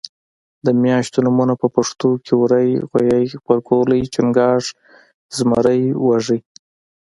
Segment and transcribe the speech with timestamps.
[0.65, 4.63] د میاشتو نومونه په پښتو کې وری غویي غبرګولی چنګاښ
[5.37, 6.39] زمری وږی